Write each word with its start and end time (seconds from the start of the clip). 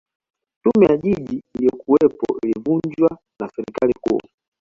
tume 0.63 0.85
ya 0.85 0.97
jiji 0.97 1.43
iliyokuwepo 1.55 2.39
ilivunjwa 2.43 3.17
na 3.39 3.49
serikali 3.55 3.93
kuu 4.01 4.19